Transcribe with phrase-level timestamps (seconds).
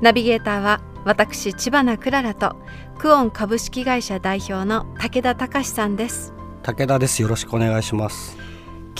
[0.00, 2.54] ナビゲーターは私千葉なクララと
[2.98, 6.32] クオン株式会社代表の武田隆さんです。
[6.62, 7.20] 武田です。
[7.22, 8.36] よろしくお願いします。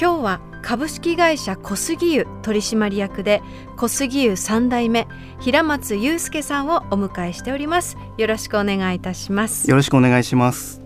[0.01, 3.42] 今日は株式会社小杉湯取締役で
[3.77, 5.06] 小杉湯三代目
[5.39, 7.97] 平松祐介さんをお迎えしております。
[8.17, 9.70] よろしくお願いいたします。
[9.70, 10.83] よろしくお願いします。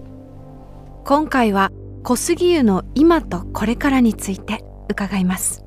[1.05, 1.71] 今回は
[2.03, 5.65] 小杉湯の今とこれからについて伺います。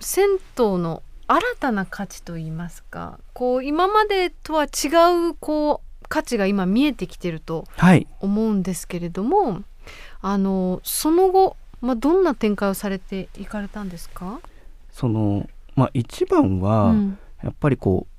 [0.00, 8.06] 銭湯の新たな価値といいますかこう今までとは違うこう価値が今見えてきてるとはい。
[8.20, 9.62] 思うんですけれども、
[10.22, 14.40] あのその後、まあ、どんな展開をされていかれたんですか、
[14.90, 17.18] そのまあ一番は、うん。
[17.44, 18.12] やっぱりこう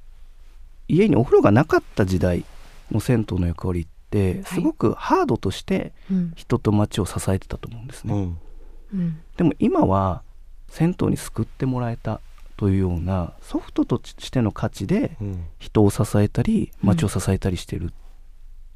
[0.87, 2.45] 家にお風呂がなかった時代
[2.91, 4.43] の銭湯の役割ってはい。
[4.43, 6.33] すごくハードとしてうん。
[6.35, 8.37] 人と街を支えてたと思うんですね、うん。
[8.93, 9.19] うん。
[9.35, 10.21] でも今は
[10.69, 12.21] 銭湯に救ってもらえた
[12.59, 15.45] というようなソフトとしての価値でうん。
[15.59, 17.89] 人を支えたり街を支えたりしてるっ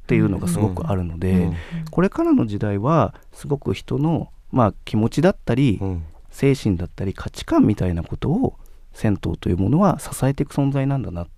[0.06, 1.54] ていうのがすごくあるので、うん。
[1.90, 6.04] これからの時代はすごく人の、まあ、気持ちだったり、うん。
[6.30, 8.54] 精神だったり価値観みたいなことを
[8.92, 11.28] 銭湯というものは支えていく存在なんだなっ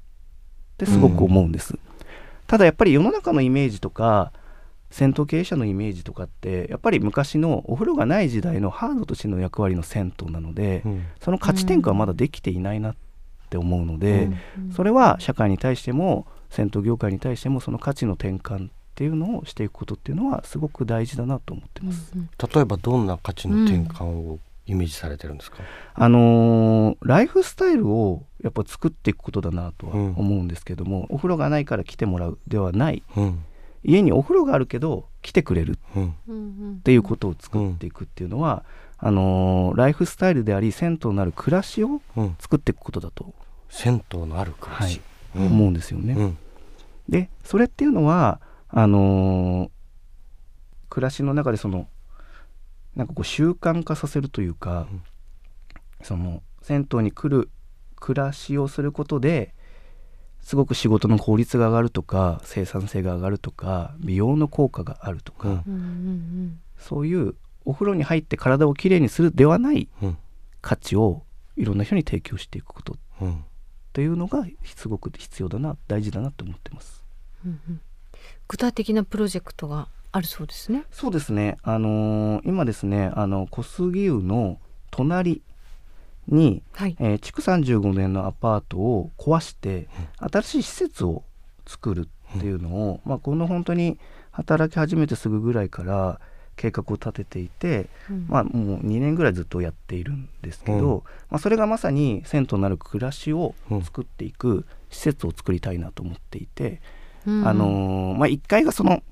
[0.79, 1.79] てすごく思うんです、
[2.47, 4.33] ただやっぱり世の中のイメージとか
[4.91, 11.07] 銭湯経営者のイメージとかってやっぱり昔のお風呂がない時代のハードとしての役割の銭湯なので、うん。
[11.21, 12.97] その価値転換はまだできていないなっ
[13.51, 14.73] て思うので、うん。
[14.73, 22.13] それは社会に対しても銭湯業界に対してもその価値の転換っていうのをしていくことっていうのはすごく大事だなと思ってます。
[22.15, 22.29] うん。
[22.55, 25.59] 例えばどんな価値の転換をイメージされてるんですか、
[25.95, 30.15] あのーライフスタイルをやっぱ作っていくことだなとはうん。
[30.17, 33.45] 思うんですけども、お風呂がないから来てもらうではないうん
[33.89, 35.79] 家にお風呂があるけど来てくれる。
[35.97, 38.65] っていうことを作っていくっていうのは、
[38.99, 43.35] あのーライフスタイルであり銭湯のある暮らしをうん、作っていくことだと。
[43.69, 45.01] 銭湯のある暮らし、
[45.37, 45.47] うん。
[45.47, 46.15] 思うんですよね。
[46.15, 46.39] うん。
[47.09, 49.71] でそれっていうのはあのー
[50.89, 51.89] 暮らしの中でその
[52.95, 55.03] なんかこう習慣化させるというか、うん。
[56.03, 57.51] その銭湯に来る
[57.97, 59.55] 暮らしをすることで
[60.47, 66.61] すごく仕事の効率が上がるとか生産性が上がるとか美容の効果があるとか、うん。
[66.79, 67.35] そういう
[67.65, 70.19] お風呂に入って体をきれいにするではないうん。
[70.63, 71.25] 価値を
[71.57, 73.45] いろんな人に提供していくことっうん。
[73.93, 77.03] ていうのがすごく必要だな大事だなと思ってます。
[77.45, 77.81] うんうん。
[78.47, 80.85] 具体的なプロジェクトがあるそうですね。
[80.93, 84.61] そうですね、あのー今ですねあの小杉湯の
[84.93, 85.43] 隣
[86.29, 86.97] に、はい。
[86.99, 89.89] えー築35年のアパートを壊して
[90.19, 91.25] 新しい施設を
[91.67, 93.99] 作るっていうのを、まあ、この本当に
[94.31, 96.21] 働き始めてすぐぐらいから
[96.57, 98.27] 計画を立てていて、うん。
[98.29, 101.03] まあ、もう2年ぐらいずっとやっているんですけど、うん。
[101.31, 103.83] まあ、それがまさに銭湯になる暮らしをうん。
[103.83, 106.81] 作っていく施設を作りたいなと思っていて、
[107.27, 107.47] うん。
[107.47, 109.03] あのーまあ、1階がその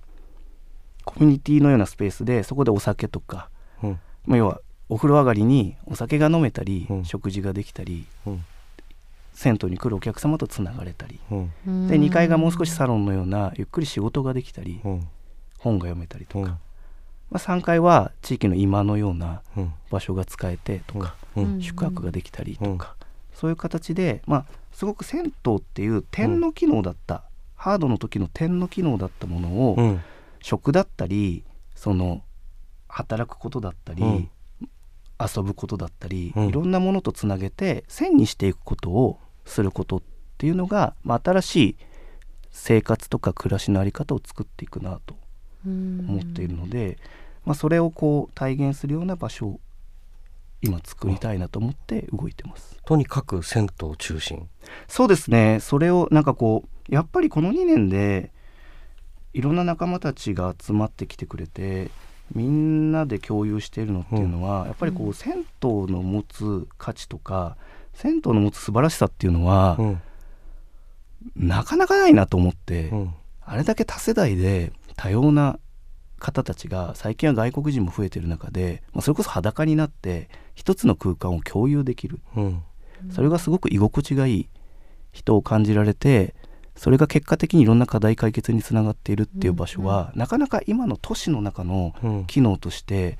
[1.04, 3.50] コミュニティのようなスペースでそこでお酒とか、
[3.82, 4.00] うん。
[4.26, 4.60] まあ、要は
[4.94, 7.05] お風呂上がりにお酒が飲めたり、うん。
[7.05, 8.44] 食事ができたりうん。
[9.32, 11.19] 銭湯に来るお客様とつながれたり。
[11.32, 11.53] うん。
[11.66, 15.09] うんで2階がもう少しサロンのようなゆっくり仕事ができたりうん。
[15.59, 16.47] 本が読めたりとか、うん。
[16.47, 16.59] ま
[17.32, 19.72] あ、3階は地域の今のようなうん。
[19.91, 21.61] 場所が使えてとか、うん。
[21.61, 22.94] 宿泊ができたりとか、
[23.34, 27.25] そういう形で、まあ、すごく銭湯っていう点の機能だった、
[27.56, 30.00] ハードの時の点の機能だったものを、うん。
[30.41, 31.43] 食だったり
[31.75, 32.22] その
[32.87, 34.31] 働くことだったり、うん
[35.20, 36.48] 遊ぶことだったり、うん。
[36.48, 40.02] いろんなものとつなげて線にしていくことをすることっ
[40.38, 41.76] ていうのが、まあ、新しい
[42.50, 45.16] 生活とか暮らしの在り方を作っていくなと
[45.66, 46.99] 思思っているので、
[47.44, 49.61] まあ、それをこう体現するような場所を
[50.61, 52.78] 今作りたいなと思って動いてます。
[52.87, 54.49] とにかく銭湯中心。
[54.88, 55.58] そうですね。
[55.60, 58.32] それをなんかこうやっぱりこの2年で
[59.34, 61.90] いろんな仲間たちが集まってきてくれて
[62.32, 67.56] みんなで共有しているのっていうのは、やっぱりこうう銭湯の持つ価値とか
[67.94, 70.00] 銭湯の持つ素晴らしさっていうのは、うん。
[71.37, 73.15] なかなかないなと思って、うん。
[73.43, 75.59] あれだけ多世代で多様な
[76.19, 82.20] 方たちが最近は外国人も増えてる中で、まあ、それこそ裸になって一つの空間を共有できる。
[82.37, 82.62] うん。
[83.11, 84.49] それがすごく居心地がいい
[85.12, 86.35] 人を感じられて
[86.76, 92.25] それが結果的にいろんな課題解決につながっているっていう場所は、なかなか今の都市の中のうん。
[92.26, 93.19] 機能として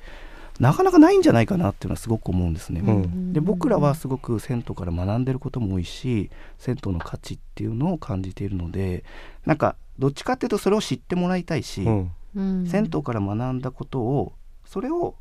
[0.61, 2.81] なかなかないんじゃないかなっていうのはすごく思うんですね。
[2.81, 9.03] うんで僕らはすごく銭湯から学んでることも多いし銭湯の価値っていうのを感じているので
[9.45, 12.11] なんかどっちかっていうとそれを知ってもらいたいし、うん。
[12.37, 12.67] うん。
[12.67, 14.33] 銭湯から学んだことを
[14.65, 15.17] それを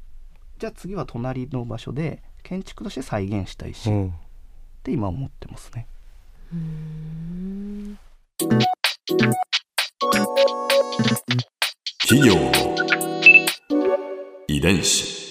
[0.59, 4.13] じゃあ次は隣の場所で建築として再現したいし、っうん。
[4.83, 5.87] て今思ってますね。
[8.43, 8.59] うん
[12.01, 12.51] 企業の
[14.47, 15.23] 遺伝子。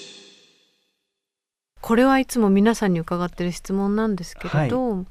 [1.81, 5.05] これはいつも皆さんに伺ってる質問なんですけれど、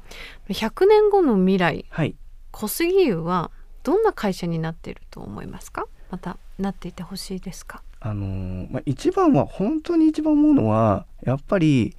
[0.49, 2.15] 100年後の未来はい。
[2.51, 3.51] 小杉湯は
[3.83, 5.85] どんな会社になっていると思いますか？
[6.09, 7.83] またなっていてほしいですか？
[7.99, 11.95] あのーまあ、一番は本当に一番思うのはやっぱり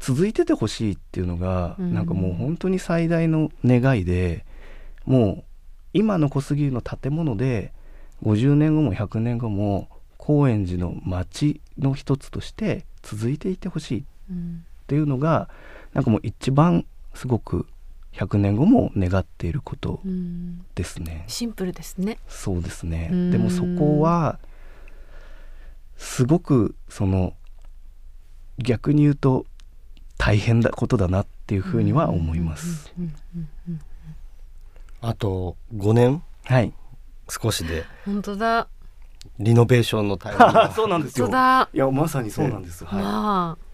[0.00, 1.92] 続いててほしいっていうのが、うん。
[1.92, 4.46] なんかもう本当に最大の願いで
[5.04, 5.44] もう
[5.92, 7.72] 今の小杉湯の建物で
[8.22, 15.48] 50年後も100年後も高円寺の街の一つとして続いていてほしいっうんていうのが
[15.94, 16.84] なんかもう一番
[17.14, 17.66] すごく
[18.12, 21.24] 100年後も願っていることうんですね。
[21.28, 22.18] シンプルですね。
[22.28, 23.08] そうですね。
[23.10, 23.30] うん。
[23.30, 24.38] でもそこは
[25.96, 27.32] すごくその
[28.58, 29.46] 逆に言うと
[30.18, 32.92] 大変なことだなっていうふうには思います。
[35.02, 36.22] あと5年？
[36.44, 36.72] はい。
[37.28, 37.84] 少しで。
[38.06, 38.68] 本当だ。
[39.38, 40.52] リノベーションのタイミング。
[40.52, 41.68] が そうなんです本当だ。
[41.72, 42.84] いやまさにそうなんです。
[42.84, 43.02] はい。
[43.02, 43.64] まあ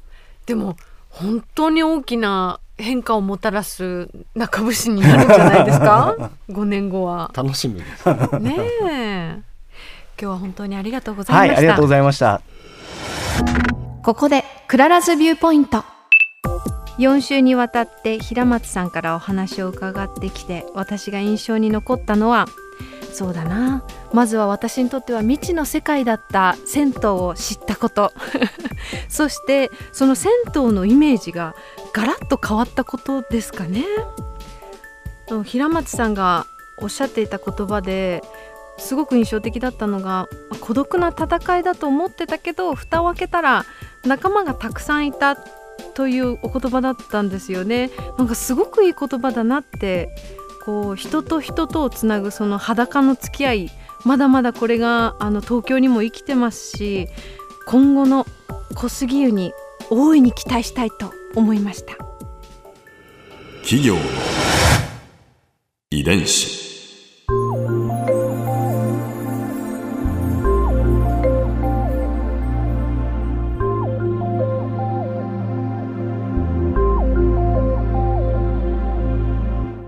[0.47, 0.77] でも
[1.11, 6.17] 本当に大きな変化をもたらす中節になるんじゃないですか？
[6.51, 7.31] 5年後は。
[7.35, 8.07] 楽しみです。
[8.41, 8.57] ね
[8.91, 9.43] え。
[10.21, 12.41] 今日は本当にありがとうございまはい、した、ありがとうございました。
[14.03, 15.85] ここで Clara's Viewpoint
[16.99, 22.47] 4週にわたって平松さんからお話を伺ってきて私が印象に残ったのは
[23.12, 23.83] そうだな。
[24.12, 28.12] まずは私にとっては未知の世界だった銭湯を知ったこと。
[29.09, 31.55] そしてその銭湯のイメージが
[31.93, 33.85] ガラッと変わったことですかね。
[35.45, 36.47] 平松さんが
[36.79, 38.23] おっしゃっていた言葉で
[38.79, 40.29] すごく印象的だったのが
[40.61, 43.67] 孤独な戦いだと思ってたけど蓋を開けたら
[44.05, 45.33] 仲間がたくさんいた。
[45.33, 45.37] っ
[45.95, 47.91] というお言葉だったんですよね。
[48.19, 50.09] なんかすごくいい言葉だなって
[50.65, 53.71] こう人と人とをつなぐその裸の付き合い
[54.05, 57.09] まだまだこれがあの東京にも生きてますし
[57.67, 58.27] 今後の
[58.75, 59.53] 小杉湯に
[59.91, 61.97] 大いに期待したいと思いました。
[63.63, 63.97] 企業
[65.91, 66.68] 遺伝子。